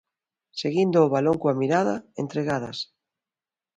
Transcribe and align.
Seguindo 0.61 0.97
o 1.01 1.11
balón 1.15 1.37
coa 1.41 1.57
mirada, 1.61 1.95
entregadas. 2.23 2.77